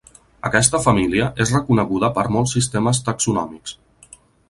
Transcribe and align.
Aquesta 0.47 0.79
família 0.85 1.27
és 1.45 1.53
reconeguda 1.57 2.11
per 2.17 2.25
molts 2.39 2.57
sistemes 2.59 3.07
taxonòmics. 3.11 3.81